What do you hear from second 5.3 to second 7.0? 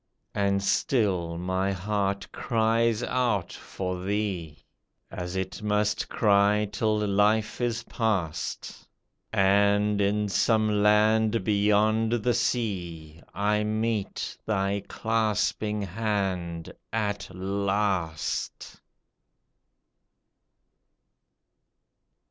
it must cry till